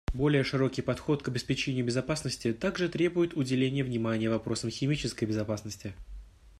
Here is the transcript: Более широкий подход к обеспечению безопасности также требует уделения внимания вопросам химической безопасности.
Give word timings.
Более 0.15 0.43
широкий 0.43 0.81
подход 0.81 1.21
к 1.21 1.27
обеспечению 1.27 1.85
безопасности 1.85 2.53
также 2.53 2.89
требует 2.89 3.35
уделения 3.37 3.83
внимания 3.83 4.31
вопросам 4.31 4.71
химической 4.71 5.25
безопасности. 5.25 5.93